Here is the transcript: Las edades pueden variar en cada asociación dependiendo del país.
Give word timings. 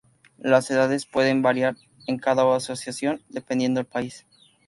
Las 0.39 0.71
edades 0.71 1.05
pueden 1.05 1.43
variar 1.43 1.75
en 2.07 2.17
cada 2.17 2.55
asociación 2.55 3.21
dependiendo 3.29 3.77
del 3.77 3.85
país. 3.85 4.25